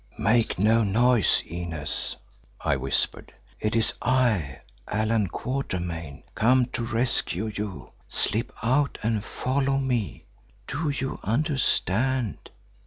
[0.17, 2.17] "Make no noise, Inez,"
[2.59, 3.31] I whispered.
[3.59, 7.91] "It is I, Allan Quatermain, come to rescue you.
[8.07, 10.25] Slip out and follow me;
[10.65, 12.49] do you understand?"